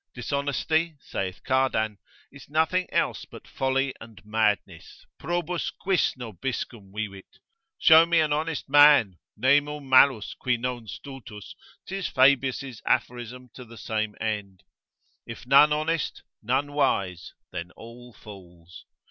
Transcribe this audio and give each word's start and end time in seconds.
Dishonesty 0.15 0.95
(saith 0.99 1.43
Cardan) 1.43 1.99
is 2.31 2.49
nothing 2.49 2.91
else 2.91 3.23
but 3.25 3.47
folly 3.47 3.93
and 4.01 4.19
madness. 4.25 5.05
Probus 5.19 5.69
quis 5.69 6.15
nobiscum 6.17 6.91
vivit? 6.91 7.37
Show 7.77 8.07
me 8.07 8.19
an 8.19 8.33
honest 8.33 8.67
man, 8.67 9.19
Nemo 9.37 9.79
malus 9.79 10.33
qui 10.33 10.57
non 10.57 10.87
stultus, 10.87 11.53
'tis 11.85 12.07
Fabius' 12.07 12.81
aphorism 12.83 13.51
to 13.53 13.63
the 13.63 13.77
same 13.77 14.15
end. 14.19 14.63
If 15.27 15.45
none 15.45 15.71
honest, 15.71 16.23
none 16.41 16.71
wise, 16.73 17.33
then 17.51 17.69
all 17.75 18.11
fools. 18.11 18.85